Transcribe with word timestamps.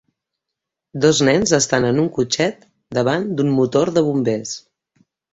Dos 1.01 1.17
nens 1.27 1.51
estan 1.57 1.83
en 1.89 1.99
un 2.03 2.07
cotxet 2.15 2.65
davant 2.99 3.27
d'un 3.41 3.51
motor 3.59 3.91
de 3.99 4.03
bombers 4.07 4.55